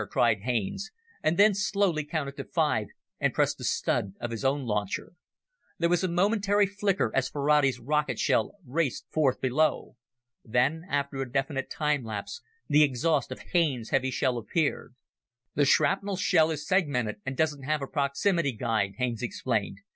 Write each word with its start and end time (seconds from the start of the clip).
cried 0.09 0.39
Haines, 0.39 0.89
and 1.21 1.37
then 1.37 1.53
slowly 1.53 2.03
counted 2.03 2.35
to 2.37 2.43
five 2.43 2.87
and 3.19 3.35
pressed 3.35 3.59
the 3.59 3.63
stud 3.63 4.13
of 4.19 4.31
his 4.31 4.43
own 4.43 4.65
launcher. 4.65 5.13
There 5.77 5.91
was 5.91 6.03
a 6.03 6.07
momentary 6.07 6.65
flicker 6.65 7.11
as 7.15 7.29
Ferrati's 7.29 7.79
rocket 7.79 8.17
shell 8.17 8.55
raced 8.65 9.05
forth 9.11 9.39
below. 9.39 9.97
Then, 10.43 10.87
after 10.89 11.17
a 11.17 11.31
definite 11.31 11.69
time 11.69 12.03
lapse, 12.03 12.41
the 12.67 12.81
exhaust 12.81 13.31
of 13.31 13.41
Haines' 13.51 13.91
heavy 13.91 14.09
shell 14.09 14.39
appeared. 14.39 14.95
"The 15.53 15.65
shrapnel 15.65 16.17
shell 16.17 16.49
is 16.49 16.67
segmented 16.67 17.17
and 17.23 17.37
doesn't 17.37 17.61
have 17.61 17.83
a 17.83 17.87
proximity 17.87 18.53
guide," 18.53 18.93
Haines 18.97 19.21
explained. 19.21 19.81